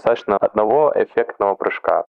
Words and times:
достаточно 0.00 0.36
одного 0.38 0.92
эффектного 0.96 1.54
прыжка. 1.54 2.04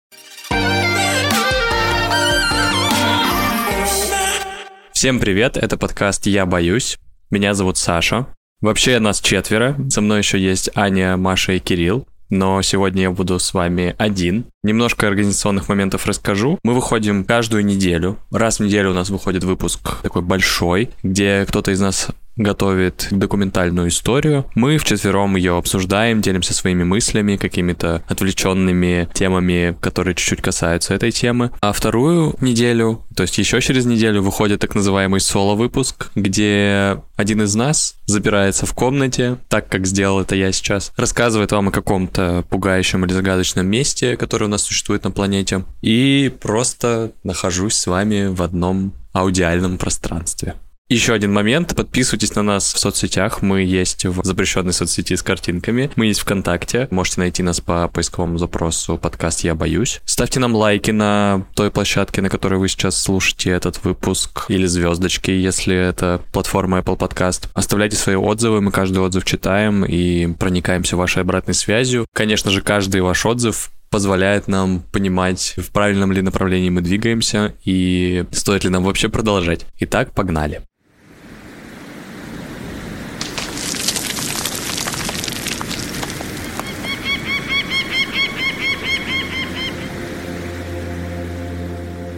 Всем 4.92 5.18
привет, 5.18 5.56
это 5.56 5.76
подкаст 5.76 6.26
«Я 6.26 6.46
боюсь». 6.46 6.98
Меня 7.30 7.54
зовут 7.54 7.78
Саша. 7.78 8.26
Вообще 8.60 8.98
нас 8.98 9.20
четверо. 9.20 9.74
Со 9.88 10.00
мной 10.02 10.18
еще 10.18 10.38
есть 10.38 10.70
Аня, 10.76 11.16
Маша 11.16 11.52
и 11.52 11.58
Кирилл. 11.58 12.06
Но 12.28 12.62
сегодня 12.62 13.02
я 13.02 13.10
буду 13.10 13.38
с 13.38 13.54
вами 13.54 13.96
один. 13.98 14.46
Немножко 14.62 15.08
организационных 15.08 15.70
моментов 15.70 16.04
расскажу. 16.04 16.58
Мы 16.62 16.74
выходим 16.74 17.24
каждую 17.24 17.64
неделю. 17.64 18.18
Раз 18.30 18.58
в 18.58 18.62
неделю 18.62 18.90
у 18.90 18.94
нас 18.94 19.08
выходит 19.08 19.42
выпуск 19.42 20.02
такой 20.02 20.20
большой, 20.20 20.90
где 21.02 21.46
кто-то 21.48 21.70
из 21.70 21.80
нас 21.80 22.10
готовит 22.36 23.08
документальную 23.10 23.88
историю. 23.88 24.46
Мы 24.54 24.78
вчетвером 24.78 25.36
ее 25.36 25.56
обсуждаем, 25.56 26.20
делимся 26.20 26.54
своими 26.54 26.84
мыслями, 26.84 27.36
какими-то 27.36 28.02
отвлеченными 28.08 29.08
темами, 29.12 29.76
которые 29.80 30.14
чуть-чуть 30.14 30.42
касаются 30.42 30.94
этой 30.94 31.10
темы. 31.10 31.50
А 31.60 31.72
вторую 31.72 32.34
неделю, 32.40 33.04
то 33.14 33.22
есть 33.22 33.38
еще 33.38 33.60
через 33.60 33.84
неделю, 33.84 34.22
выходит 34.22 34.60
так 34.60 34.74
называемый 34.74 35.20
соло-выпуск, 35.20 36.10
где 36.14 37.02
один 37.16 37.42
из 37.42 37.54
нас 37.54 37.96
запирается 38.06 38.66
в 38.66 38.74
комнате, 38.74 39.36
так 39.48 39.68
как 39.68 39.86
сделал 39.86 40.20
это 40.20 40.34
я 40.34 40.52
сейчас, 40.52 40.92
рассказывает 40.96 41.52
вам 41.52 41.68
о 41.68 41.72
каком-то 41.72 42.44
пугающем 42.48 43.04
или 43.04 43.12
загадочном 43.12 43.66
месте, 43.66 44.16
которое 44.16 44.46
нас 44.50 44.62
существует 44.62 45.04
на 45.04 45.10
планете, 45.10 45.64
и 45.80 46.32
просто 46.40 47.12
нахожусь 47.24 47.74
с 47.74 47.86
вами 47.86 48.26
в 48.26 48.42
одном 48.42 48.92
аудиальном 49.12 49.78
пространстве. 49.78 50.56
Еще 50.90 51.12
один 51.12 51.32
момент. 51.32 51.76
Подписывайтесь 51.76 52.34
на 52.34 52.42
нас 52.42 52.74
в 52.74 52.78
соцсетях. 52.80 53.42
Мы 53.42 53.62
есть 53.62 54.04
в 54.06 54.24
запрещенной 54.24 54.72
соцсети 54.72 55.14
с 55.14 55.22
картинками. 55.22 55.88
Мы 55.94 56.06
есть 56.06 56.18
ВКонтакте. 56.18 56.88
Можете 56.90 57.20
найти 57.20 57.44
нас 57.44 57.60
по 57.60 57.86
поисковому 57.86 58.38
запросу 58.38 58.98
подкаст 58.98 59.44
«Я 59.44 59.54
боюсь». 59.54 60.00
Ставьте 60.04 60.40
нам 60.40 60.52
лайки 60.56 60.90
на 60.90 61.46
той 61.54 61.70
площадке, 61.70 62.22
на 62.22 62.28
которой 62.28 62.56
вы 62.58 62.66
сейчас 62.66 63.00
слушаете 63.00 63.50
этот 63.50 63.84
выпуск, 63.84 64.46
или 64.48 64.66
звездочки, 64.66 65.30
если 65.30 65.76
это 65.76 66.22
платформа 66.32 66.80
Apple 66.80 66.98
Podcast. 66.98 67.50
Оставляйте 67.54 67.94
свои 67.94 68.16
отзывы, 68.16 68.60
мы 68.60 68.72
каждый 68.72 68.98
отзыв 68.98 69.24
читаем 69.24 69.84
и 69.84 70.26
проникаемся 70.34 70.96
вашей 70.96 71.22
обратной 71.22 71.54
связью. 71.54 72.04
Конечно 72.12 72.50
же, 72.50 72.62
каждый 72.62 73.00
ваш 73.00 73.24
отзыв 73.26 73.70
позволяет 73.90 74.46
нам 74.46 74.82
понимать, 74.92 75.54
в 75.56 75.70
правильном 75.70 76.12
ли 76.12 76.22
направлении 76.22 76.70
мы 76.70 76.80
двигаемся 76.80 77.54
и 77.64 78.24
стоит 78.30 78.64
ли 78.64 78.70
нам 78.70 78.84
вообще 78.84 79.08
продолжать. 79.08 79.66
Итак, 79.80 80.12
погнали. 80.12 80.62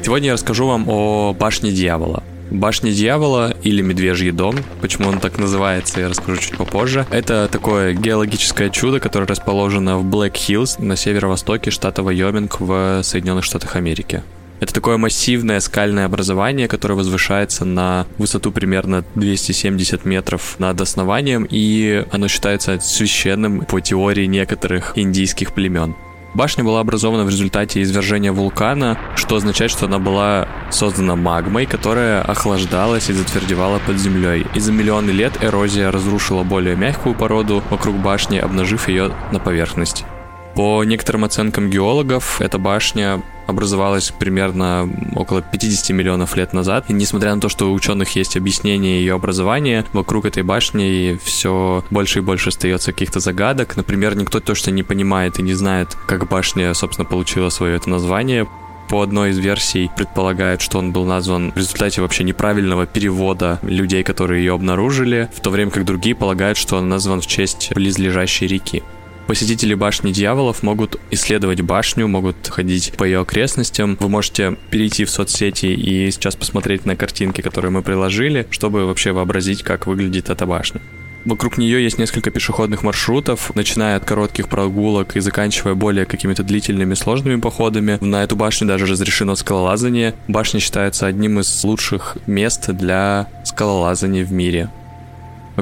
Сегодня 0.04 0.26
я 0.28 0.32
расскажу 0.34 0.66
вам 0.66 0.88
о 0.88 1.32
башне 1.32 1.70
дьявола. 1.70 2.22
Башня 2.52 2.92
дьявола 2.92 3.56
или 3.62 3.80
Медвежий 3.80 4.30
дом, 4.30 4.56
почему 4.82 5.08
он 5.08 5.20
так 5.20 5.38
называется, 5.38 6.00
я 6.00 6.08
расскажу 6.10 6.38
чуть 6.38 6.56
попозже. 6.56 7.06
Это 7.10 7.48
такое 7.50 7.94
геологическое 7.94 8.68
чудо, 8.68 9.00
которое 9.00 9.26
расположено 9.26 9.96
в 9.96 10.04
Блэк 10.04 10.36
Хиллз 10.36 10.78
на 10.78 10.96
северо-востоке 10.96 11.70
штата 11.70 12.02
Вайоминг 12.02 12.60
в 12.60 13.02
Соединенных 13.02 13.44
Штатах 13.44 13.76
Америки. 13.76 14.22
Это 14.60 14.74
такое 14.74 14.98
массивное 14.98 15.60
скальное 15.60 16.04
образование, 16.04 16.68
которое 16.68 16.94
возвышается 16.94 17.64
на 17.64 18.06
высоту 18.18 18.52
примерно 18.52 19.02
270 19.14 20.04
метров 20.04 20.56
над 20.58 20.78
основанием, 20.78 21.48
и 21.50 22.04
оно 22.12 22.28
считается 22.28 22.78
священным 22.80 23.64
по 23.64 23.80
теории 23.80 24.26
некоторых 24.26 24.92
индийских 24.96 25.54
племен. 25.54 25.96
Башня 26.34 26.64
была 26.64 26.80
образована 26.80 27.24
в 27.24 27.28
результате 27.28 27.82
извержения 27.82 28.32
вулкана, 28.32 28.98
что 29.16 29.36
означает, 29.36 29.70
что 29.70 29.84
она 29.84 29.98
была 29.98 30.48
создана 30.70 31.14
магмой, 31.14 31.66
которая 31.66 32.22
охлаждалась 32.22 33.10
и 33.10 33.12
затвердевала 33.12 33.80
под 33.86 33.98
землей. 33.98 34.46
И 34.54 34.60
за 34.60 34.72
миллионы 34.72 35.10
лет 35.10 35.32
эрозия 35.42 35.90
разрушила 35.90 36.42
более 36.42 36.74
мягкую 36.74 37.14
породу 37.14 37.62
вокруг 37.68 37.96
башни, 37.96 38.38
обнажив 38.38 38.88
ее 38.88 39.12
на 39.30 39.40
поверхность. 39.40 40.06
По 40.54 40.84
некоторым 40.84 41.24
оценкам 41.24 41.68
геологов, 41.68 42.40
эта 42.40 42.58
башня 42.58 43.22
образовалась 43.46 44.10
примерно 44.10 44.88
около 45.14 45.42
50 45.42 45.90
миллионов 45.90 46.36
лет 46.36 46.52
назад. 46.52 46.86
И 46.88 46.92
несмотря 46.92 47.34
на 47.34 47.40
то, 47.40 47.48
что 47.48 47.70
у 47.70 47.74
ученых 47.74 48.16
есть 48.16 48.36
объяснение 48.36 49.00
ее 49.00 49.14
образования, 49.14 49.84
вокруг 49.92 50.24
этой 50.24 50.42
башни 50.42 51.18
все 51.22 51.84
больше 51.90 52.20
и 52.20 52.22
больше 52.22 52.48
остается 52.48 52.92
каких-то 52.92 53.20
загадок. 53.20 53.76
Например, 53.76 54.16
никто 54.16 54.40
точно 54.40 54.70
не 54.70 54.82
понимает 54.82 55.38
и 55.38 55.42
не 55.42 55.54
знает, 55.54 55.96
как 56.06 56.28
башня, 56.28 56.72
собственно, 56.74 57.06
получила 57.06 57.48
свое 57.48 57.76
это 57.76 57.90
название 57.90 58.46
по 58.92 59.00
одной 59.00 59.30
из 59.30 59.38
версий 59.38 59.90
предполагает, 59.96 60.60
что 60.60 60.78
он 60.78 60.92
был 60.92 61.06
назван 61.06 61.52
в 61.52 61.56
результате 61.56 62.02
вообще 62.02 62.24
неправильного 62.24 62.84
перевода 62.84 63.58
людей, 63.62 64.02
которые 64.02 64.44
ее 64.44 64.52
обнаружили, 64.52 65.30
в 65.34 65.40
то 65.40 65.48
время 65.48 65.70
как 65.70 65.86
другие 65.86 66.14
полагают, 66.14 66.58
что 66.58 66.76
он 66.76 66.90
назван 66.90 67.22
в 67.22 67.26
честь 67.26 67.72
близлежащей 67.74 68.46
реки. 68.46 68.82
Посетители 69.32 69.72
башни 69.72 70.12
дьяволов 70.12 70.62
могут 70.62 71.00
исследовать 71.10 71.62
башню, 71.62 72.06
могут 72.06 72.48
ходить 72.48 72.92
по 72.98 73.04
ее 73.04 73.20
окрестностям. 73.20 73.96
Вы 73.98 74.10
можете 74.10 74.58
перейти 74.68 75.06
в 75.06 75.10
соцсети 75.10 75.72
и 75.72 76.10
сейчас 76.10 76.36
посмотреть 76.36 76.84
на 76.84 76.96
картинки, 76.96 77.40
которые 77.40 77.70
мы 77.70 77.80
приложили, 77.80 78.46
чтобы 78.50 78.84
вообще 78.84 79.12
вообразить, 79.12 79.62
как 79.62 79.86
выглядит 79.86 80.28
эта 80.28 80.44
башня. 80.44 80.82
Вокруг 81.24 81.56
нее 81.56 81.82
есть 81.82 81.96
несколько 81.96 82.30
пешеходных 82.30 82.82
маршрутов, 82.82 83.54
начиная 83.54 83.96
от 83.96 84.04
коротких 84.04 84.50
прогулок 84.50 85.16
и 85.16 85.20
заканчивая 85.20 85.74
более 85.74 86.04
какими-то 86.04 86.42
длительными 86.42 86.92
сложными 86.92 87.40
походами. 87.40 87.96
На 88.02 88.24
эту 88.24 88.36
башню 88.36 88.68
даже 88.68 88.84
разрешено 88.84 89.34
скалолазание. 89.34 90.14
Башня 90.28 90.60
считается 90.60 91.06
одним 91.06 91.40
из 91.40 91.64
лучших 91.64 92.18
мест 92.26 92.68
для 92.68 93.28
скалолазания 93.46 94.26
в 94.26 94.32
мире. 94.32 94.68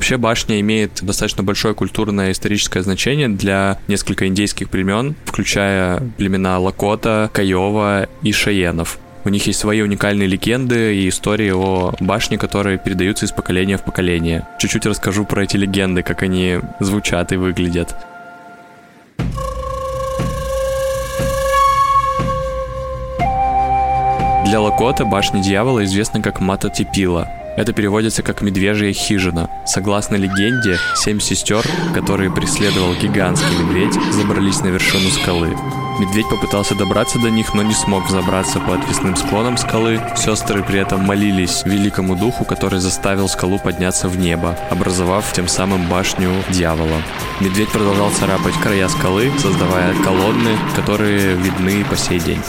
Вообще 0.00 0.16
башня 0.16 0.58
имеет 0.60 1.00
достаточно 1.02 1.42
большое 1.42 1.74
культурное 1.74 2.28
и 2.28 2.32
историческое 2.32 2.80
значение 2.80 3.28
для 3.28 3.78
нескольких 3.86 4.28
индейских 4.28 4.70
племен, 4.70 5.14
включая 5.26 6.00
племена 6.16 6.58
Лакота, 6.58 7.28
Каева 7.34 8.08
и 8.22 8.32
Шаенов. 8.32 8.98
У 9.26 9.28
них 9.28 9.46
есть 9.46 9.60
свои 9.60 9.82
уникальные 9.82 10.26
легенды 10.26 10.96
и 10.96 11.06
истории 11.10 11.50
о 11.50 11.92
башне, 12.00 12.38
которые 12.38 12.78
передаются 12.78 13.26
из 13.26 13.32
поколения 13.32 13.76
в 13.76 13.84
поколение. 13.84 14.46
Чуть-чуть 14.58 14.86
расскажу 14.86 15.26
про 15.26 15.44
эти 15.44 15.58
легенды, 15.58 16.02
как 16.02 16.22
они 16.22 16.60
звучат 16.80 17.32
и 17.32 17.36
выглядят. 17.36 17.94
Для 24.46 24.60
Лакота 24.62 25.04
башня 25.04 25.42
дьявола 25.42 25.84
известна 25.84 26.22
как 26.22 26.40
Мататипила, 26.40 27.28
это 27.56 27.72
переводится 27.72 28.22
как 28.22 28.40
«медвежья 28.40 28.92
хижина». 28.92 29.50
Согласно 29.66 30.16
легенде, 30.16 30.78
семь 30.96 31.20
сестер, 31.20 31.64
которые 31.94 32.30
преследовал 32.30 32.94
гигантский 32.94 33.56
медведь, 33.58 33.98
забрались 34.12 34.60
на 34.60 34.68
вершину 34.68 35.10
скалы. 35.10 35.56
Медведь 36.00 36.28
попытался 36.30 36.74
добраться 36.74 37.18
до 37.18 37.28
них, 37.28 37.52
но 37.52 37.62
не 37.62 37.74
смог 37.74 38.06
взобраться 38.06 38.58
по 38.58 38.74
отвесным 38.74 39.16
склонам 39.16 39.58
скалы. 39.58 40.00
Сестры 40.16 40.62
при 40.62 40.80
этом 40.80 41.00
молились 41.00 41.62
великому 41.66 42.16
духу, 42.16 42.44
который 42.46 42.78
заставил 42.78 43.28
скалу 43.28 43.58
подняться 43.58 44.08
в 44.08 44.18
небо, 44.18 44.56
образовав 44.70 45.30
тем 45.32 45.46
самым 45.46 45.86
башню 45.88 46.30
дьявола. 46.48 47.02
Медведь 47.40 47.68
продолжал 47.68 48.10
царапать 48.12 48.54
края 48.62 48.88
скалы, 48.88 49.30
создавая 49.38 49.94
колонны, 50.02 50.56
которые 50.74 51.34
видны 51.34 51.84
по 51.84 51.96
сей 51.96 52.18
день. 52.18 52.40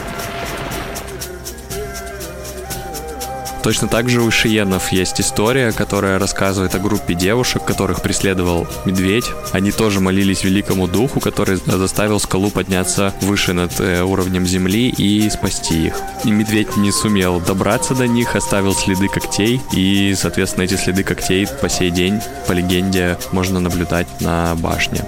Точно 3.64 3.88
так 3.88 4.10
же 4.10 4.22
у 4.22 4.32
Шиенов 4.32 4.92
есть 4.92 5.22
история, 5.22 5.72
которая 5.72 6.18
рассказывает 6.18 6.74
о 6.74 6.80
группе 6.80 7.14
девушек, 7.14 7.64
которых 7.64 8.02
преследовал 8.02 8.68
медведь. 8.86 9.26
Они 9.52 9.72
тоже 9.72 10.00
молились 10.00 10.44
великому 10.44 10.88
духу, 10.88 11.20
который 11.20 11.58
заставил 11.66 12.20
скалу 12.20 12.50
подняться 12.50 13.14
выше 13.22 13.54
над 13.54 13.80
э, 13.80 14.02
уровнем 14.02 14.48
земли 14.48 14.90
и 14.90 15.30
спасти 15.30 15.88
их. 15.88 15.96
И 16.24 16.32
медведь 16.32 16.76
не 16.76 16.92
сумел 16.92 17.40
добраться 17.40 17.94
до 17.94 18.08
них, 18.08 18.36
оставил 18.36 18.74
следы 18.74 19.08
когтей, 19.08 19.62
и, 19.74 20.16
соответственно, 20.18 20.64
эти 20.64 20.76
следы 20.76 21.04
когтей 21.04 21.48
по 21.62 21.70
сей 21.70 21.92
день, 21.92 22.20
по 22.48 22.54
легенде, 22.54 23.18
можно 23.32 23.60
наблюдать 23.60 24.08
на 24.22 24.56
башне. 24.56 25.06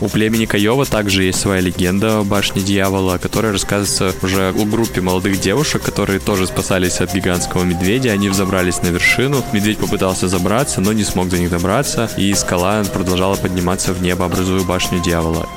У 0.00 0.08
племени 0.08 0.44
Каева 0.44 0.84
также 0.84 1.24
есть 1.24 1.40
своя 1.40 1.60
легенда 1.60 2.18
о 2.18 2.24
башне 2.24 2.62
дьявола, 2.62 3.18
которая 3.18 3.52
рассказывается 3.52 4.12
уже 4.24 4.48
о 4.48 4.52
группе 4.52 5.00
молодых 5.00 5.40
девушек, 5.40 5.82
которые 5.82 6.18
тоже 6.18 6.46
спасались 6.46 7.00
от 7.00 7.14
гигантского 7.14 7.64
медведя. 7.64 8.10
Они 8.10 8.28
взобрались 8.28 8.82
на 8.82 8.88
вершину. 8.88 9.44
Медведь 9.52 9.78
попытался 9.78 10.28
забраться, 10.28 10.80
но 10.80 10.92
не 10.92 11.04
смог 11.04 11.28
до 11.28 11.38
них 11.38 11.50
добраться, 11.50 12.10
и 12.16 12.34
скала 12.34 12.82
продолжала 12.84 13.36
подниматься 13.36 13.92
в 13.92 14.02
небо, 14.02 14.26
образуя 14.26 14.62
башню 14.64 15.00
дьявола. 15.00 15.48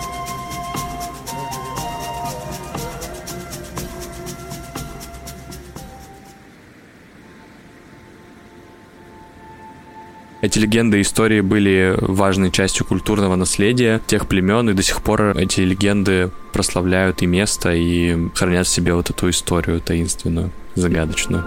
Эти 10.47 10.59
легенды 10.59 10.99
и 10.99 11.01
истории 11.01 11.41
были 11.41 11.93
важной 11.99 12.51
частью 12.51 12.85
культурного 12.85 13.35
наследия 13.35 13.99
тех 14.07 14.29
племен, 14.29 14.69
и 14.69 14.73
до 14.73 14.81
сих 14.81 15.01
пор 15.01 15.37
эти 15.37 15.59
легенды 15.59 16.31
прославляют 16.53 17.21
и 17.21 17.25
место, 17.25 17.73
и 17.73 18.29
хранят 18.33 18.65
в 18.65 18.69
себе 18.69 18.93
вот 18.93 19.09
эту 19.09 19.29
историю 19.29 19.81
таинственную, 19.81 20.51
загадочную. 20.73 21.43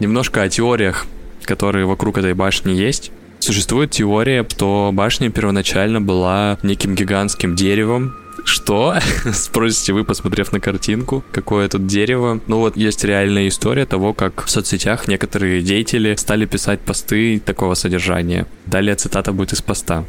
Немножко 0.00 0.40
о 0.40 0.48
теориях, 0.48 1.04
которые 1.42 1.84
вокруг 1.84 2.16
этой 2.16 2.32
башни 2.32 2.72
есть. 2.72 3.12
Существует 3.38 3.90
теория, 3.90 4.46
что 4.48 4.92
башня 4.94 5.28
первоначально 5.28 6.00
была 6.00 6.58
неким 6.62 6.94
гигантским 6.94 7.54
деревом, 7.54 8.14
что? 8.44 8.94
Спросите 9.32 9.92
вы, 9.92 10.04
посмотрев 10.04 10.52
на 10.52 10.60
картинку, 10.60 11.22
какое 11.32 11.68
тут 11.68 11.86
дерево. 11.86 12.40
Ну 12.46 12.58
вот 12.58 12.76
есть 12.76 13.04
реальная 13.04 13.48
история 13.48 13.86
того, 13.86 14.12
как 14.12 14.44
в 14.44 14.50
соцсетях 14.50 15.08
некоторые 15.08 15.62
деятели 15.62 16.14
стали 16.14 16.46
писать 16.46 16.80
посты 16.80 17.40
такого 17.40 17.74
содержания. 17.74 18.46
Далее 18.66 18.94
цитата 18.94 19.32
будет 19.32 19.52
из 19.52 19.62
поста. 19.62 20.04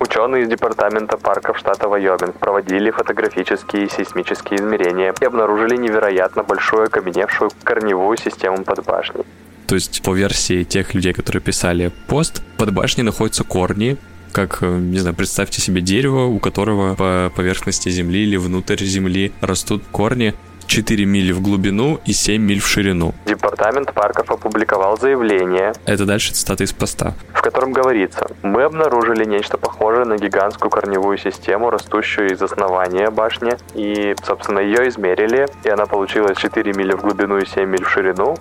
Ученые 0.00 0.42
из 0.42 0.48
Департамента 0.48 1.16
парков 1.16 1.58
штата 1.58 1.88
Вайоминг 1.88 2.38
проводили 2.38 2.90
фотографические 2.90 3.86
и 3.86 3.88
сейсмические 3.88 4.60
измерения 4.60 5.14
и 5.18 5.24
обнаружили 5.24 5.76
невероятно 5.76 6.42
большую 6.42 6.84
окаменевшую 6.84 7.50
корневую 7.62 8.18
систему 8.18 8.64
под 8.64 8.84
башней. 8.84 9.24
То 9.66 9.76
есть, 9.76 10.02
по 10.02 10.12
версии 10.12 10.64
тех 10.64 10.94
людей, 10.94 11.14
которые 11.14 11.40
писали 11.40 11.90
пост, 12.06 12.42
под 12.58 12.74
башней 12.74 13.02
находятся 13.02 13.44
корни, 13.44 13.96
как, 14.34 14.58
э, 14.62 14.66
не 14.66 14.98
знаю, 14.98 15.14
представьте 15.14 15.62
себе 15.62 15.80
дерево, 15.80 16.26
у 16.26 16.38
которого 16.40 16.94
по 16.94 17.32
поверхности 17.34 17.88
земли 17.88 18.24
или 18.24 18.36
внутрь 18.36 18.84
земли 18.84 19.32
растут 19.40 19.84
корни 19.92 20.34
4 20.66 21.04
мили 21.04 21.32
в 21.32 21.40
глубину 21.40 22.00
и 22.04 22.12
7 22.12 22.42
миль 22.42 22.60
в 22.60 22.66
ширину. 22.66 23.14
Департамент 23.26 23.92
парков 23.92 24.30
опубликовал 24.30 24.98
заявление. 24.98 25.72
Это 25.86 26.04
дальше 26.04 26.32
цитата 26.32 26.64
из 26.64 26.72
поста. 26.72 27.14
В 27.32 27.42
котором 27.42 27.72
говорится, 27.72 28.26
мы 28.42 28.64
обнаружили 28.64 29.24
нечто 29.24 29.56
похожее 29.56 30.04
на 30.04 30.16
гигантскую 30.16 30.70
корневую 30.70 31.18
систему, 31.18 31.70
растущую 31.70 32.32
из 32.32 32.42
основания 32.42 33.10
башни, 33.10 33.52
и, 33.74 34.16
собственно, 34.26 34.58
ее 34.58 34.88
измерили, 34.88 35.46
и 35.64 35.68
она 35.68 35.86
получилась 35.86 36.38
4 36.38 36.72
мили 36.72 36.92
в 36.92 37.02
глубину 37.02 37.38
и 37.38 37.46
7 37.46 37.68
миль 37.68 37.84
в 37.84 37.90
ширину. 37.90 38.36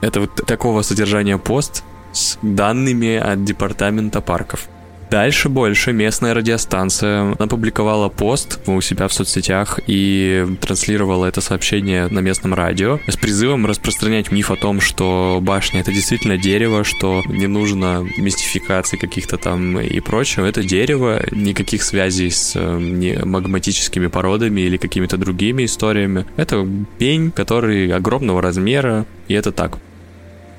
Это 0.00 0.20
вот 0.20 0.34
такого 0.46 0.82
содержания 0.82 1.38
пост 1.38 1.84
с 2.12 2.38
данными 2.42 3.16
от 3.16 3.44
департамента 3.44 4.20
парков. 4.20 4.68
Дальше 5.10 5.48
больше 5.48 5.92
местная 5.92 6.34
радиостанция 6.34 7.32
опубликовала 7.38 8.10
пост 8.10 8.60
у 8.66 8.80
себя 8.82 9.08
в 9.08 9.12
соцсетях 9.12 9.80
и 9.86 10.46
транслировала 10.60 11.24
это 11.24 11.40
сообщение 11.40 12.08
на 12.08 12.18
местном 12.18 12.52
радио 12.52 12.98
с 13.06 13.16
призывом 13.16 13.64
распространять 13.64 14.30
миф 14.30 14.50
о 14.50 14.56
том, 14.56 14.82
что 14.82 15.38
башня 15.40 15.80
это 15.80 15.92
действительно 15.92 16.36
дерево, 16.36 16.84
что 16.84 17.22
не 17.26 17.46
нужно 17.46 18.06
мистификации 18.18 18.98
каких-то 18.98 19.38
там 19.38 19.80
и 19.80 20.00
прочего. 20.00 20.44
Это 20.44 20.62
дерево, 20.62 21.22
никаких 21.32 21.82
связей 21.82 22.30
с 22.30 22.52
э, 22.54 23.24
магматическими 23.24 24.08
породами 24.08 24.60
или 24.60 24.76
какими-то 24.76 25.16
другими 25.16 25.64
историями. 25.64 26.26
Это 26.36 26.68
пень, 26.98 27.30
который 27.30 27.90
огромного 27.92 28.42
размера, 28.42 29.06
и 29.26 29.34
это 29.34 29.52
так. 29.52 29.78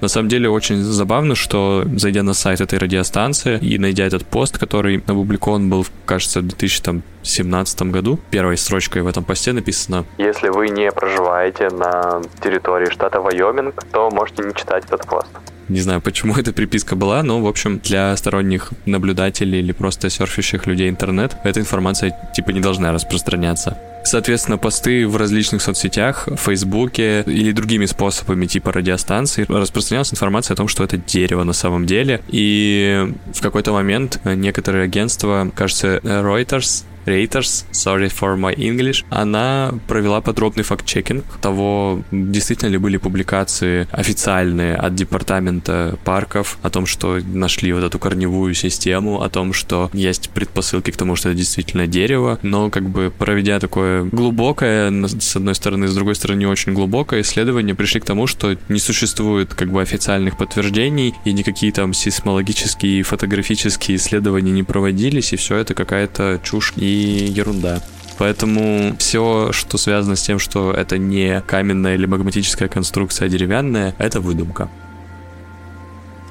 На 0.02 0.08
самом 0.08 0.30
деле 0.30 0.50
очень 0.50 0.82
забавно, 0.82 1.36
что 1.36 1.84
зайдя 1.96 2.24
на 2.24 2.34
сайт 2.34 2.62
этой 2.62 2.80
радиостанции 2.80 3.60
и 3.60 3.78
найдя 3.78 4.06
этот 4.06 4.26
пост, 4.26 4.58
который 4.58 4.98
опубликован 4.98 5.70
был, 5.70 5.86
кажется, 6.06 6.40
в 6.40 6.48
2017 6.48 7.82
году, 7.84 8.20
первой 8.32 8.58
строчкой 8.58 9.02
в 9.02 9.08
этом 9.08 9.24
посте 9.24 9.52
написано 9.52 10.06
«Если 10.18 10.50
вы 10.50 10.70
не 10.70 10.92
проживаете 10.92 11.70
на 11.70 12.22
территории 12.42 12.90
штата 12.90 13.20
Вайоминг, 13.20 13.84
то 13.92 14.10
можете 14.10 14.44
не 14.44 14.54
читать 14.54 14.86
этот 14.86 15.06
пост». 15.06 15.30
Не 15.68 15.82
знаю, 15.82 16.02
почему 16.02 16.34
эта 16.36 16.52
приписка 16.52 16.96
была, 16.96 17.22
но, 17.22 17.40
в 17.42 17.48
общем, 17.48 17.78
для 17.80 18.16
сторонних 18.18 18.72
наблюдателей 18.88 19.60
или 19.60 19.72
просто 19.72 20.10
серфящих 20.10 20.66
людей 20.66 20.90
интернет, 20.90 21.36
эта 21.44 21.60
информация 21.60 22.18
типа 22.34 22.50
не 22.50 22.60
должна 22.60 22.92
распространяться. 22.92 23.78
Соответственно, 24.04 24.58
посты 24.58 25.08
в 25.08 25.18
различных 25.18 25.62
соцсетях, 25.62 26.28
в 26.28 26.38
Фейсбуке 26.38 27.24
или 27.28 27.52
другими 27.52 27.86
способами 27.86 28.46
типа 28.46 28.72
радиостанции 28.72 29.46
распространялась 29.48 30.12
информация 30.12 30.56
о 30.56 30.58
том, 30.58 30.68
что 30.68 30.84
это 30.84 30.98
дерево 30.98 31.44
на 31.44 31.54
самом 31.54 31.86
деле. 31.86 32.22
И 32.28 33.14
в 33.34 33.42
какой-то 33.42 33.72
момент 33.72 34.20
некоторые 34.26 34.86
агентства, 34.86 35.52
кажется, 35.56 35.98
Reuters, 35.98 36.86
Reuters, 37.06 37.66
sorry 37.72 38.10
for 38.10 38.38
my 38.38 38.56
English, 38.56 39.04
она 39.10 39.74
провела 39.88 40.22
подробный 40.22 40.64
факт-чекинг 40.64 41.24
того, 41.42 42.04
действительно 42.12 42.70
ли 42.70 42.78
были 42.78 42.98
публикации 42.98 43.88
официальные 43.92 44.76
от 44.76 44.96
департамента 44.96 45.98
парков 46.04 46.60
о 46.62 46.70
том, 46.70 46.86
что 46.86 47.20
нашли 47.34 47.74
вот 47.74 47.84
эту 47.84 48.00
корневую 48.00 48.54
систему, 48.54 49.22
о 49.22 49.30
том, 49.30 49.54
что 49.54 49.90
есть 49.94 50.30
предпосылки 50.30 50.92
к 50.92 50.98
тому, 50.98 51.16
что 51.16 51.30
это 51.30 51.38
действительно 51.38 51.88
дерево, 51.88 52.38
но 52.44 52.70
как 52.70 52.88
бы 52.88 53.12
проведя 53.18 53.60
такое 53.60 53.89
глубокое, 54.12 54.92
с 55.08 55.36
одной 55.36 55.56
стороны, 55.56 55.88
с 55.88 55.96
другой 55.96 56.16
стороны, 56.16 56.40
не 56.40 56.46
очень 56.46 56.74
глубокое 56.74 57.22
исследование, 57.22 57.76
пришли 57.76 58.00
к 58.00 58.06
тому, 58.06 58.28
что 58.28 58.58
не 58.70 58.80
существует 58.80 59.54
как 59.54 59.72
бы 59.72 59.82
официальных 59.82 60.38
подтверждений 60.38 61.16
и 61.26 61.34
никакие 61.34 61.72
там 61.72 61.94
сейсмологические 61.94 63.00
и 63.00 63.04
фотографические 63.04 63.98
исследования 63.98 64.52
не 64.52 64.64
проводились, 64.64 65.34
и 65.34 65.36
все 65.36 65.56
это 65.58 65.74
какая-то 65.74 66.40
чушь 66.44 66.74
и 66.76 66.86
ерунда. 66.86 67.82
Поэтому 68.18 68.96
все, 69.00 69.52
что 69.54 69.78
связано 69.78 70.18
с 70.18 70.22
тем, 70.22 70.40
что 70.40 70.74
это 70.74 70.98
не 70.98 71.42
каменная 71.42 71.96
или 71.96 72.06
магматическая 72.06 72.68
конструкция, 72.68 73.28
а 73.28 73.30
деревянная, 73.30 73.96
это 73.98 74.20
выдумка. 74.20 74.70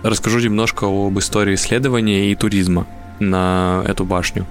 Расскажу 0.03 0.39
немножко 0.39 0.85
об 0.85 1.19
истории 1.19 1.55
исследования 1.55 2.31
и 2.31 2.35
туризма 2.35 2.87
на 3.21 3.83
эту 3.87 4.05
башню. 4.05 4.47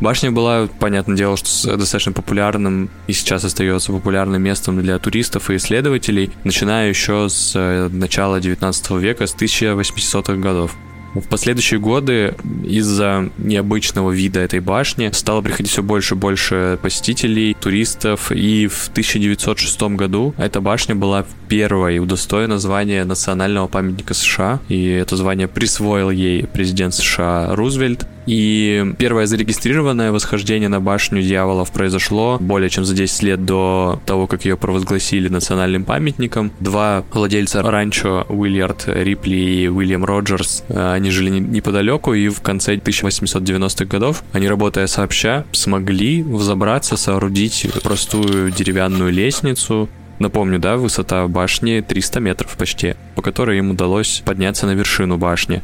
Башня 0.00 0.32
была, 0.32 0.68
понятное 0.80 1.16
дело, 1.16 1.36
что 1.36 1.76
достаточно 1.76 2.12
популярным 2.12 2.90
и 3.06 3.12
сейчас 3.12 3.44
остается 3.44 3.92
популярным 3.92 4.42
местом 4.42 4.80
для 4.80 4.98
туристов 4.98 5.50
и 5.50 5.56
исследователей, 5.56 6.32
начиная 6.44 6.88
еще 6.88 7.28
с 7.28 7.52
э, 7.54 7.88
начала 7.88 8.40
19 8.40 8.90
века, 8.92 9.26
с 9.26 9.34
1800-х 9.34 10.34
годов. 10.34 10.76
В 11.14 11.28
последующие 11.28 11.78
годы 11.78 12.34
из-за 12.64 13.30
необычного 13.36 14.10
вида 14.12 14.40
этой 14.40 14.60
башни 14.60 15.10
стало 15.12 15.42
приходить 15.42 15.70
все 15.70 15.82
больше 15.82 16.14
и 16.14 16.18
больше 16.18 16.78
посетителей, 16.80 17.54
туристов, 17.54 18.32
и 18.32 18.66
в 18.66 18.88
1906 18.88 19.82
году 19.82 20.34
эта 20.38 20.60
башня 20.60 20.94
была 20.94 21.26
первой 21.48 21.98
удостоена 21.98 22.58
звания 22.58 23.04
национального 23.04 23.66
памятника 23.66 24.14
США, 24.14 24.60
и 24.68 24.86
это 24.86 25.16
звание 25.16 25.48
присвоил 25.48 26.10
ей 26.10 26.46
президент 26.46 26.94
США 26.94 27.54
Рузвельт. 27.54 28.06
И 28.26 28.94
первое 28.98 29.26
зарегистрированное 29.26 30.12
восхождение 30.12 30.68
на 30.68 30.80
башню 30.80 31.22
дьяволов 31.22 31.72
произошло 31.72 32.38
более 32.40 32.70
чем 32.70 32.84
за 32.84 32.94
10 32.94 33.22
лет 33.24 33.44
до 33.44 34.00
того, 34.06 34.26
как 34.26 34.44
ее 34.44 34.56
провозгласили 34.56 35.28
национальным 35.28 35.84
памятником. 35.84 36.52
Два 36.60 37.04
владельца 37.12 37.62
ранчо, 37.62 38.24
Уильярд 38.28 38.84
Рипли 38.86 39.36
и 39.36 39.68
Уильям 39.68 40.04
Роджерс, 40.04 40.64
э, 40.68 40.98
они 41.02 41.10
жили 41.10 41.30
неподалеку, 41.30 42.14
и 42.14 42.28
в 42.28 42.40
конце 42.40 42.76
1890-х 42.76 43.84
годов 43.86 44.22
они, 44.32 44.48
работая 44.48 44.86
сообща, 44.86 45.44
смогли 45.50 46.22
взобраться, 46.22 46.96
соорудить 46.96 47.66
простую 47.82 48.50
деревянную 48.52 49.12
лестницу, 49.12 49.88
Напомню, 50.18 50.60
да, 50.60 50.76
высота 50.76 51.26
башни 51.26 51.80
300 51.80 52.20
метров 52.20 52.56
почти, 52.56 52.94
по 53.16 53.22
которой 53.22 53.58
им 53.58 53.72
удалось 53.72 54.22
подняться 54.24 54.66
на 54.66 54.70
вершину 54.70 55.18
башни. 55.18 55.62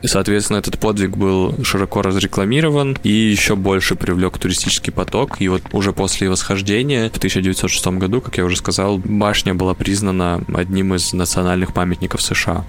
И, 0.00 0.06
соответственно, 0.06 0.58
этот 0.58 0.78
подвиг 0.78 1.14
был 1.14 1.62
широко 1.62 2.00
разрекламирован 2.00 2.96
и 3.02 3.10
еще 3.10 3.54
больше 3.54 3.96
привлек 3.96 4.38
туристический 4.38 4.94
поток. 4.94 5.42
И 5.42 5.48
вот 5.48 5.62
уже 5.72 5.92
после 5.92 6.30
восхождения 6.30 7.10
в 7.10 7.18
1906 7.18 7.86
году, 7.98 8.22
как 8.22 8.38
я 8.38 8.46
уже 8.46 8.56
сказал, 8.56 8.96
башня 8.96 9.54
была 9.54 9.74
признана 9.74 10.40
одним 10.54 10.94
из 10.94 11.12
национальных 11.12 11.74
памятников 11.74 12.22
США. 12.22 12.64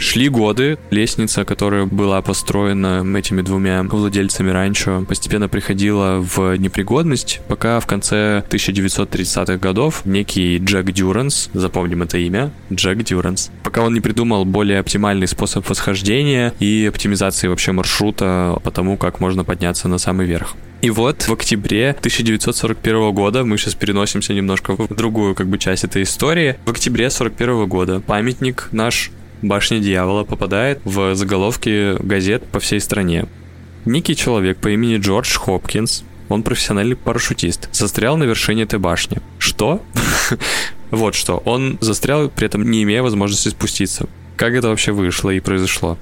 Шли 0.00 0.30
годы, 0.30 0.78
лестница, 0.90 1.44
которая 1.44 1.84
была 1.84 2.22
построена 2.22 3.04
этими 3.18 3.42
двумя 3.42 3.82
владельцами 3.82 4.50
раньше, 4.50 5.04
постепенно 5.06 5.46
приходила 5.46 6.18
в 6.20 6.56
непригодность, 6.56 7.42
пока 7.48 7.78
в 7.80 7.86
конце 7.86 8.42
1930-х 8.48 9.58
годов 9.58 10.06
некий 10.06 10.56
Джек 10.56 10.86
Дюранс, 10.86 11.50
запомним 11.52 12.02
это 12.02 12.16
имя, 12.16 12.50
Джек 12.72 13.04
Дюранс, 13.04 13.50
пока 13.62 13.82
он 13.82 13.92
не 13.92 14.00
придумал 14.00 14.46
более 14.46 14.78
оптимальный 14.78 15.28
способ 15.28 15.68
восхождения 15.68 16.54
и 16.60 16.86
оптимизации 16.88 17.48
вообще 17.48 17.72
маршрута 17.72 18.58
по 18.64 18.70
тому, 18.70 18.96
как 18.96 19.20
можно 19.20 19.44
подняться 19.44 19.86
на 19.86 19.98
самый 19.98 20.26
верх. 20.26 20.54
И 20.80 20.88
вот 20.88 21.28
в 21.28 21.32
октябре 21.34 21.90
1941 21.90 23.12
года, 23.12 23.44
мы 23.44 23.58
сейчас 23.58 23.74
переносимся 23.74 24.32
немножко 24.32 24.76
в 24.76 24.94
другую 24.94 25.34
как 25.34 25.46
бы 25.48 25.58
часть 25.58 25.84
этой 25.84 26.04
истории, 26.04 26.56
в 26.64 26.70
октябре 26.70 27.08
1941 27.08 27.68
года 27.68 28.00
памятник 28.00 28.68
наш 28.72 29.10
Башня 29.42 29.78
дьявола 29.78 30.24
попадает 30.24 30.80
в 30.84 31.14
заголовки 31.14 31.96
газет 32.02 32.46
по 32.46 32.60
всей 32.60 32.80
стране. 32.80 33.26
Некий 33.84 34.14
человек 34.14 34.58
по 34.58 34.68
имени 34.68 34.98
Джордж 34.98 35.36
Хопкинс, 35.38 36.04
он 36.28 36.42
профессиональный 36.42 36.96
парашютист, 36.96 37.68
застрял 37.72 38.16
на 38.16 38.24
вершине 38.24 38.64
этой 38.64 38.78
башни. 38.78 39.18
Что? 39.38 39.82
Вот 40.90 41.14
что, 41.14 41.36
он 41.44 41.78
застрял, 41.80 42.28
при 42.28 42.46
этом 42.46 42.68
не 42.68 42.82
имея 42.82 43.02
возможности 43.02 43.48
спуститься. 43.48 44.08
Как 44.36 44.54
это 44.54 44.68
вообще 44.68 44.90
вышло 44.90 45.30
и 45.30 45.38
произошло? 45.38 45.98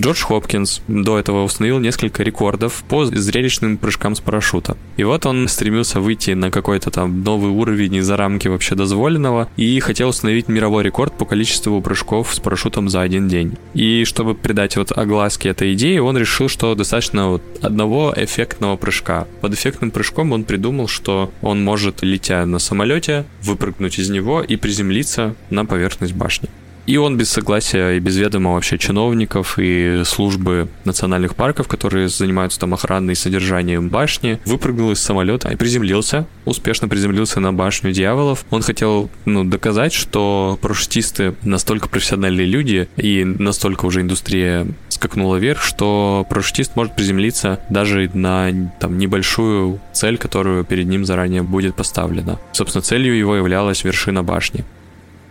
Джордж 0.00 0.22
Хопкинс 0.22 0.82
до 0.88 1.18
этого 1.18 1.44
установил 1.44 1.78
несколько 1.78 2.22
рекордов 2.22 2.82
по 2.88 3.04
зрелищным 3.04 3.76
прыжкам 3.76 4.16
с 4.16 4.20
парашюта. 4.20 4.76
И 4.96 5.04
вот 5.04 5.26
он 5.26 5.48
стремился 5.48 6.00
выйти 6.00 6.32
на 6.32 6.50
какой-то 6.50 6.90
там 6.90 7.22
новый 7.22 7.50
уровень 7.50 7.96
из-за 7.96 8.16
рамки 8.16 8.48
вообще 8.48 8.74
дозволенного 8.74 9.48
и 9.56 9.78
хотел 9.80 10.08
установить 10.08 10.48
мировой 10.48 10.82
рекорд 10.82 11.16
по 11.16 11.24
количеству 11.24 11.80
прыжков 11.80 12.34
с 12.34 12.40
парашютом 12.40 12.88
за 12.88 13.02
один 13.02 13.28
день. 13.28 13.56
И 13.74 14.04
чтобы 14.04 14.34
придать 14.34 14.76
вот 14.76 14.92
огласке 14.92 15.50
этой 15.50 15.74
идеи, 15.74 15.98
он 15.98 16.16
решил, 16.16 16.48
что 16.48 16.74
достаточно 16.74 17.28
вот 17.28 17.42
одного 17.60 18.12
эффектного 18.16 18.76
прыжка. 18.76 19.26
Под 19.40 19.54
эффектным 19.54 19.90
прыжком 19.90 20.32
он 20.32 20.44
придумал, 20.44 20.88
что 20.88 21.32
он 21.42 21.62
может, 21.62 22.02
летя 22.02 22.44
на 22.46 22.58
самолете, 22.58 23.24
выпрыгнуть 23.42 23.98
из 23.98 24.10
него 24.10 24.42
и 24.42 24.56
приземлиться 24.56 25.34
на 25.50 25.64
поверхность 25.64 26.14
башни. 26.14 26.48
И 26.86 26.96
он 26.96 27.16
без 27.16 27.30
согласия 27.30 27.92
и 27.92 28.00
без 28.00 28.16
ведома 28.16 28.54
вообще 28.54 28.78
чиновников 28.78 29.58
и 29.58 30.02
службы 30.04 30.68
национальных 30.84 31.36
парков, 31.36 31.68
которые 31.68 32.08
занимаются 32.08 32.58
там 32.58 32.74
охраной 32.74 33.12
и 33.12 33.16
содержанием 33.16 33.88
башни, 33.88 34.40
выпрыгнул 34.44 34.90
из 34.92 35.00
самолета 35.00 35.50
и 35.50 35.56
приземлился, 35.56 36.26
успешно 36.44 36.88
приземлился 36.88 37.40
на 37.40 37.52
башню 37.52 37.92
дьяволов. 37.92 38.44
Он 38.50 38.62
хотел 38.62 39.10
ну, 39.24 39.44
доказать, 39.44 39.92
что 39.92 40.58
парашютисты 40.60 41.34
настолько 41.42 41.88
профессиональные 41.88 42.46
люди 42.46 42.88
и 42.96 43.24
настолько 43.24 43.86
уже 43.86 44.00
индустрия 44.00 44.66
скакнула 44.88 45.36
вверх, 45.36 45.62
что 45.62 46.26
парашютист 46.28 46.76
может 46.76 46.94
приземлиться 46.94 47.60
даже 47.70 48.10
на 48.14 48.72
там, 48.80 48.98
небольшую 48.98 49.80
цель, 49.92 50.18
которую 50.18 50.64
перед 50.64 50.86
ним 50.86 51.04
заранее 51.04 51.42
будет 51.42 51.74
поставлена. 51.74 52.38
Собственно, 52.52 52.82
целью 52.82 53.16
его 53.16 53.36
являлась 53.36 53.84
вершина 53.84 54.22
башни. 54.22 54.64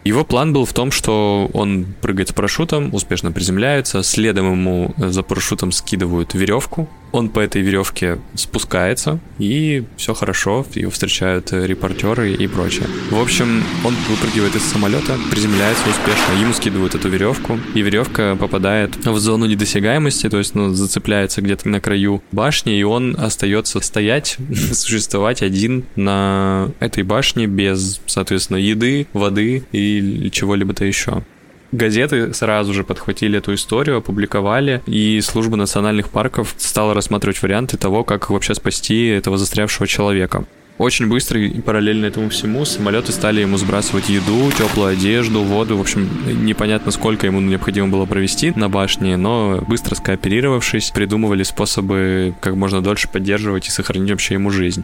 Его 0.03 0.25
план 0.25 0.51
был 0.51 0.65
в 0.65 0.73
том, 0.73 0.91
что 0.91 1.49
он 1.53 1.85
прыгает 2.01 2.29
с 2.29 2.33
парашютом, 2.33 2.93
успешно 2.93 3.31
приземляется, 3.31 4.01
следом 4.01 4.51
ему 4.51 4.93
за 4.97 5.21
парашютом 5.21 5.71
скидывают 5.71 6.33
веревку, 6.33 6.89
он 7.11 7.29
по 7.29 7.39
этой 7.39 7.61
веревке 7.61 8.19
спускается, 8.35 9.19
и 9.39 9.83
все 9.97 10.13
хорошо, 10.13 10.65
его 10.75 10.91
встречают 10.91 11.51
репортеры 11.51 12.33
и 12.33 12.47
прочее. 12.47 12.87
В 13.09 13.19
общем, 13.19 13.63
он 13.83 13.93
выпрыгивает 14.09 14.55
из 14.55 14.63
самолета, 14.63 15.17
приземляется 15.29 15.83
успешно, 15.89 16.41
ему 16.41 16.53
скидывают 16.53 16.95
эту 16.95 17.09
веревку, 17.09 17.59
и 17.73 17.81
веревка 17.81 18.35
попадает 18.35 19.05
в 19.05 19.19
зону 19.19 19.45
недосягаемости, 19.45 20.29
то 20.29 20.37
есть 20.37 20.55
ну, 20.55 20.73
зацепляется 20.73 21.41
где-то 21.41 21.69
на 21.69 21.79
краю 21.79 22.23
башни, 22.31 22.79
и 22.79 22.83
он 22.83 23.15
остается 23.17 23.79
стоять, 23.81 24.37
существовать 24.73 25.41
один 25.41 25.85
на 25.95 26.71
этой 26.79 27.03
башне 27.03 27.47
без, 27.47 28.01
соответственно, 28.05 28.57
еды, 28.57 29.07
воды 29.13 29.63
и 29.71 30.29
чего-либо-то 30.31 30.85
еще. 30.85 31.23
Газеты 31.71 32.33
сразу 32.33 32.73
же 32.73 32.83
подхватили 32.83 33.37
эту 33.37 33.53
историю, 33.53 33.97
опубликовали, 33.97 34.81
и 34.85 35.21
служба 35.21 35.55
национальных 35.55 36.09
парков 36.09 36.53
стала 36.57 36.93
рассматривать 36.93 37.41
варианты 37.41 37.77
того, 37.77 38.03
как 38.03 38.29
вообще 38.29 38.53
спасти 38.55 39.07
этого 39.07 39.37
застрявшего 39.37 39.87
человека. 39.87 40.45
Очень 40.77 41.07
быстро 41.07 41.39
и 41.39 41.61
параллельно 41.61 42.07
этому 42.07 42.29
всему 42.29 42.65
самолеты 42.65 43.11
стали 43.11 43.41
ему 43.41 43.57
сбрасывать 43.57 44.09
еду, 44.09 44.51
теплую 44.51 44.89
одежду, 44.89 45.43
воду. 45.43 45.77
В 45.77 45.81
общем, 45.81 46.09
непонятно, 46.43 46.91
сколько 46.91 47.27
ему 47.27 47.39
необходимо 47.39 47.87
было 47.87 48.05
провести 48.05 48.51
на 48.55 48.67
башне, 48.67 49.15
но 49.15 49.63
быстро 49.67 49.95
скооперировавшись, 49.95 50.89
придумывали 50.89 51.43
способы 51.43 52.33
как 52.41 52.55
можно 52.55 52.81
дольше 52.81 53.07
поддерживать 53.07 53.67
и 53.67 53.71
сохранить 53.71 54.09
вообще 54.09 54.33
ему 54.33 54.49
жизнь. 54.49 54.83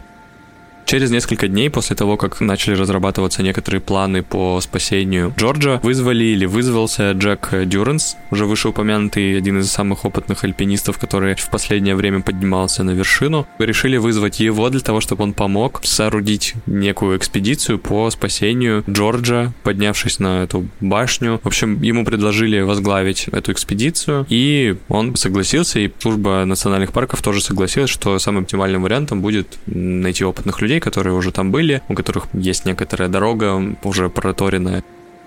Через 0.88 1.10
несколько 1.10 1.48
дней 1.48 1.68
после 1.68 1.94
того, 1.94 2.16
как 2.16 2.40
начали 2.40 2.74
разрабатываться 2.74 3.42
некоторые 3.42 3.82
планы 3.82 4.22
по 4.22 4.58
спасению 4.62 5.34
Джорджа, 5.36 5.80
вызвали 5.82 6.24
или 6.24 6.46
вызвался 6.46 7.12
Джек 7.12 7.50
Дюранс, 7.66 8.16
уже 8.30 8.46
вышеупомянутый 8.46 9.36
один 9.36 9.58
из 9.58 9.70
самых 9.70 10.06
опытных 10.06 10.44
альпинистов, 10.44 10.98
который 10.98 11.34
в 11.34 11.50
последнее 11.50 11.94
время 11.94 12.22
поднимался 12.22 12.84
на 12.84 12.92
вершину. 12.92 13.46
Решили 13.58 13.98
вызвать 13.98 14.40
его 14.40 14.70
для 14.70 14.80
того, 14.80 15.02
чтобы 15.02 15.24
он 15.24 15.34
помог 15.34 15.80
соорудить 15.84 16.54
некую 16.64 17.18
экспедицию 17.18 17.78
по 17.78 18.08
спасению 18.08 18.82
Джорджа, 18.88 19.52
поднявшись 19.64 20.20
на 20.20 20.44
эту 20.44 20.68
башню. 20.80 21.38
В 21.44 21.48
общем, 21.48 21.82
ему 21.82 22.06
предложили 22.06 22.60
возглавить 22.60 23.28
эту 23.28 23.52
экспедицию, 23.52 24.24
и 24.30 24.76
он 24.88 25.16
согласился, 25.16 25.80
и 25.80 25.92
служба 25.98 26.46
национальных 26.46 26.92
парков 26.92 27.20
тоже 27.20 27.42
согласилась, 27.42 27.90
что 27.90 28.18
самым 28.18 28.44
оптимальным 28.44 28.80
вариантом 28.80 29.20
будет 29.20 29.58
найти 29.66 30.24
опытных 30.24 30.62
людей, 30.62 30.77
людей, 30.78 30.80
которые 30.80 31.14
уже 31.14 31.30
там 31.32 31.50
были, 31.50 31.82
у 31.88 31.94
которых 31.94 32.28
есть 32.34 32.66
некоторая 32.66 33.08
дорога 33.08 33.76
уже 33.84 34.08
проторенная, 34.08 34.82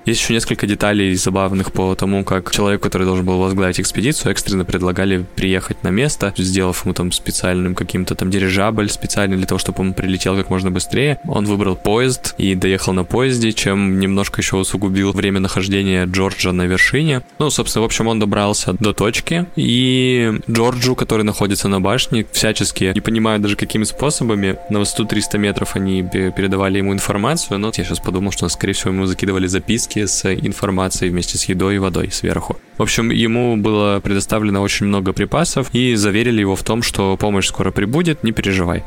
есть 0.05 0.22
еще 0.22 0.34
несколько 0.34 0.67
деталей 0.67 1.13
забавных 1.15 1.72
по 1.72 1.96
тому, 1.96 2.24
как 2.24 2.51
человек, 2.51 2.81
который 2.81 3.05
должен 3.05 3.25
был 3.25 3.39
возглавить 3.39 3.79
экспедицию, 3.79 4.31
экстренно 4.31 4.65
предлагали 4.65 5.25
приехать 5.36 5.84
на 5.84 5.89
место, 5.89 6.34
сделав 6.38 6.84
ему 6.84 6.93
там 6.93 7.12
специальным 7.12 7.75
каким-то 7.75 8.15
там 8.15 8.29
дирижабль 8.29 8.89
специально 8.89 9.38
для 9.38 9.46
того, 9.46 9.60
чтобы 9.60 9.81
он 9.81 9.93
прилетел 9.93 10.36
как 10.36 10.50
можно 10.50 10.72
быстрее. 10.72 11.20
Он 11.25 11.46
выбрал 11.46 11.75
поезд 11.75 12.36
и 12.38 12.55
доехал 12.55 12.93
на 12.93 13.03
поезде, 13.03 13.51
чем 13.53 14.00
немножко 14.00 14.41
еще 14.41 14.58
усугубил 14.58 15.12
время 15.12 15.39
нахождения 15.39 16.05
Джорджа 16.05 16.51
на 16.51 16.63
вершине. 16.63 17.22
Ну, 17.39 17.50
собственно, 17.50 17.84
в 17.84 17.86
общем, 17.86 18.08
он 18.08 18.20
добрался 18.20 18.74
до 18.74 18.93
точки, 18.93 19.46
и 19.55 20.34
Джорджу, 20.50 20.96
который 20.96 21.24
находится 21.24 21.67
на 21.67 21.79
башне, 21.79 22.25
всячески, 22.31 22.91
не 22.93 23.01
понимаю 23.01 23.39
даже 23.39 23.55
какими 23.55 23.84
способами, 23.84 24.58
на 24.70 24.79
высоту 24.79 25.05
300 25.05 25.38
метров 25.38 25.75
они 25.75 26.03
передавали 26.03 26.77
ему 26.79 26.93
информацию, 26.93 27.60
но 27.60 27.72
я 27.75 27.84
сейчас 27.84 28.00
подумал, 28.00 28.31
что, 28.31 28.48
скорее 28.50 28.74
всего, 28.74 28.91
ему 28.91 29.05
закидывали 29.05 29.48
записки 29.48 29.90
миски 29.95 30.05
с 30.07 30.33
информацией 30.33 31.12
вместе 31.12 31.38
с 31.38 31.45
едой 31.45 31.75
и 31.75 31.79
водой 31.79 32.10
сверху. 32.12 32.57
В 32.77 32.81
общем, 32.81 33.12
ему 33.12 33.57
было 33.57 34.00
предоставлено 34.00 34.62
очень 34.62 34.88
много 34.88 35.13
припасов 35.13 35.69
и 35.74 35.95
заверили 35.95 36.41
его 36.41 36.55
в 36.55 36.63
том, 36.63 36.81
что 36.81 37.17
помощь 37.17 37.48
скоро 37.48 37.71
прибудет, 37.71 38.24
не 38.24 38.31
переживай. 38.31 38.83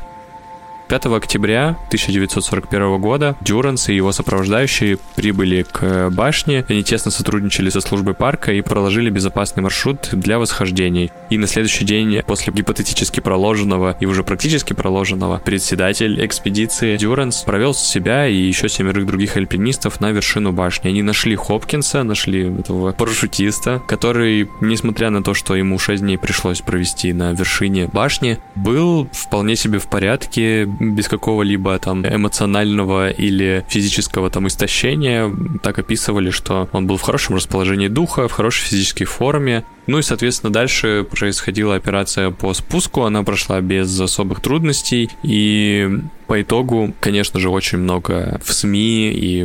5 0.89 1.07
октября 1.07 1.71
1941 1.87 3.01
года 3.01 3.37
Дюранс 3.41 3.89
и 3.89 3.97
его 3.97 4.13
сопровождающие 4.13 4.99
прибыли 5.17 5.63
к 5.63 6.11
башне. 6.11 6.65
Они 6.69 6.85
тесно 6.85 7.11
сотрудничали 7.11 7.71
со 7.71 7.81
службой 7.81 8.15
парка 8.15 8.53
и 8.53 8.61
проложили 8.61 9.09
безопасный 9.09 9.63
маршрут 9.63 10.11
для 10.13 10.39
восхождений. 10.39 11.11
И 11.31 11.39
на 11.39 11.47
следующий 11.47 11.85
день, 11.85 12.23
после 12.27 12.53
гипотетически 12.53 13.21
проложенного 13.21 13.97
и 13.99 14.07
уже 14.07 14.23
практически 14.25 14.75
проложенного, 14.75 15.41
председатель 15.45 16.25
экспедиции 16.25 16.97
Дюранс 16.99 17.43
провел 17.43 17.73
себя 17.73 18.27
и 18.27 18.37
еще 18.37 18.69
семерых 18.69 19.07
других 19.07 19.37
альпинистов 19.37 20.01
на 20.01 20.11
вершину 20.11 20.53
башни. 20.53 20.89
Они 20.89 21.03
нашли 21.03 21.35
Хопкинса, 21.35 22.03
нашли 22.03 22.59
этого 22.59 22.93
парашютиста, 22.93 23.83
который, 23.89 24.51
несмотря 24.61 25.11
на 25.11 25.23
то, 25.23 25.33
что 25.33 25.57
ему 25.57 25.79
6 25.79 26.03
дней 26.03 26.19
пришлось 26.19 26.61
провести 26.61 27.13
на 27.13 27.33
вершине 27.33 27.89
башни, 27.93 28.39
был 28.55 29.09
вполне 29.13 29.57
себе 29.57 29.79
в 29.79 29.89
порядке, 29.89 30.69
без 30.81 31.09
какого-либо 31.09 31.79
там 31.79 32.07
эмоционального 32.07 33.11
или 33.11 33.65
физического 33.69 34.31
там 34.31 34.47
истощения. 34.47 35.31
Так 35.63 35.79
описывали, 35.79 36.31
что 36.31 36.69
он 36.73 36.87
был 36.87 36.97
в 36.97 37.03
хорошем 37.03 37.37
расположении 37.37 37.89
духа, 37.89 38.29
в 38.29 38.33
хорошей 38.33 38.65
физической 38.65 39.05
форме. 39.05 39.65
Ну 39.87 39.99
и, 39.99 40.03
соответственно, 40.03 40.53
дальше 40.53 41.07
происходила 41.11 41.75
операция 41.75 42.31
по 42.31 42.55
спуску, 42.55 43.03
она 43.03 43.23
прошла 43.23 43.61
без 43.61 44.01
особых 44.01 44.41
трудностей, 44.41 45.11
и 45.23 45.89
по 46.27 46.41
итогу, 46.41 46.95
конечно 47.01 47.39
же, 47.39 47.51
очень 47.51 47.79
много 47.79 48.41
в 48.43 48.53
СМИ 48.53 49.13
и 49.13 49.43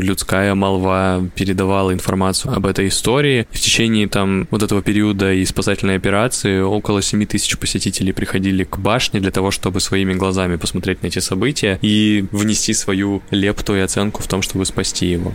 людская 0.00 0.54
молва 0.54 1.28
передавала 1.34 1.92
информацию 1.92 2.54
об 2.54 2.66
этой 2.66 2.88
истории. 2.88 3.46
В 3.50 3.58
течение 3.58 4.06
там 4.06 4.46
вот 4.50 4.62
этого 4.62 4.82
периода 4.82 5.32
и 5.32 5.44
спасательной 5.44 5.96
операции 5.96 6.60
около 6.60 7.02
7 7.02 7.26
тысяч 7.26 7.58
посетителей 7.58 8.12
приходили 8.12 8.62
к 8.62 8.78
башне 8.78 9.18
для 9.18 9.32
того, 9.32 9.50
чтобы 9.50 9.80
своими 9.80 10.14
глазами 10.14 10.56
посмотреть 10.56 11.02
на 11.02 11.08
эти 11.08 11.18
события 11.18 11.78
и 11.82 12.24
внести 12.30 12.72
свою 12.72 13.20
лепту 13.30 13.74
и 13.74 13.80
оценку 13.80 14.22
в 14.22 14.28
том, 14.28 14.42
чтобы 14.42 14.64
спасти 14.64 15.06
его. 15.06 15.32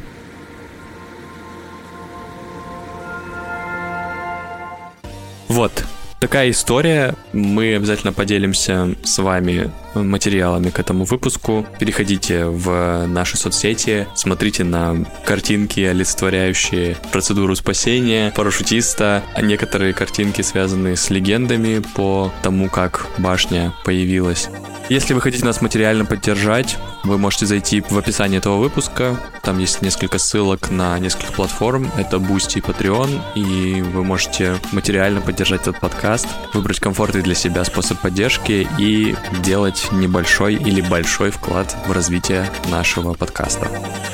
Вот, 5.47 5.83
такая 6.19 6.49
история. 6.51 7.15
Мы 7.33 7.75
обязательно 7.75 8.13
поделимся 8.13 8.95
с 9.03 9.17
вами 9.19 9.71
материалами 9.93 10.69
к 10.69 10.79
этому 10.79 11.05
выпуску. 11.05 11.65
Переходите 11.79 12.45
в 12.45 13.05
наши 13.07 13.37
соцсети, 13.37 14.07
смотрите 14.15 14.63
на 14.63 15.05
картинки, 15.25 15.79
олицетворяющие 15.79 16.97
процедуру 17.11 17.55
спасения 17.55 18.31
парашютиста, 18.35 19.23
а 19.33 19.41
некоторые 19.41 19.93
картинки, 19.93 20.41
связанные 20.41 20.95
с 20.95 21.09
легендами 21.09 21.81
по 21.95 22.31
тому, 22.43 22.69
как 22.69 23.07
башня 23.17 23.73
появилась. 23.85 24.49
Если 24.89 25.13
вы 25.13 25.21
хотите 25.21 25.43
нас 25.43 25.61
материально 25.61 26.05
поддержать, 26.05 26.77
вы 27.07 27.17
можете 27.17 27.45
зайти 27.45 27.81
в 27.81 27.97
описание 27.97 28.39
этого 28.39 28.57
выпуска. 28.57 29.19
Там 29.41 29.59
есть 29.59 29.81
несколько 29.81 30.19
ссылок 30.19 30.69
на 30.69 30.97
несколько 30.99 31.31
платформ. 31.31 31.89
Это 31.97 32.17
Boosty 32.17 32.57
и 32.57 32.59
Patreon. 32.59 33.19
И 33.35 33.81
вы 33.81 34.03
можете 34.03 34.57
материально 34.71 35.21
поддержать 35.21 35.61
этот 35.61 35.79
подкаст, 35.79 36.27
выбрать 36.53 36.79
комфортный 36.79 37.21
для 37.21 37.35
себя 37.35 37.63
способ 37.63 37.99
поддержки 37.99 38.67
и 38.77 39.15
делать 39.39 39.87
небольшой 39.91 40.55
или 40.55 40.81
большой 40.81 41.31
вклад 41.31 41.75
в 41.87 41.91
развитие 41.91 42.49
нашего 42.69 43.13
подкаста. 43.13 43.67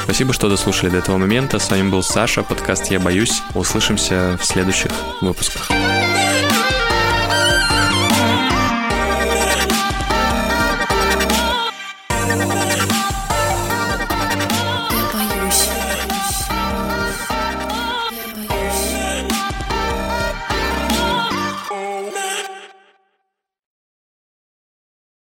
Спасибо, 0.03 0.33
что 0.33 0.49
дослушали 0.49 0.89
до 0.89 0.97
этого 0.97 1.17
момента. 1.17 1.59
С 1.59 1.69
вами 1.69 1.89
был 1.89 2.03
Саша, 2.03 2.43
подкаст 2.43 2.91
«Я 2.91 2.99
боюсь». 2.99 3.41
Услышимся 3.55 4.37
в 4.39 4.45
следующих 4.45 4.91
выпусках. 5.21 5.69